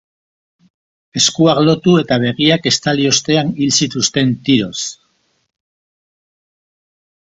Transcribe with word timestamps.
Eskuak 1.21 1.61
lotu 1.67 1.93
eta 2.05 2.17
begiak 2.25 2.67
estali 2.71 3.07
ostean 3.13 3.55
hil 3.61 3.79
zituzten, 3.83 4.35
tiroz. 4.49 4.93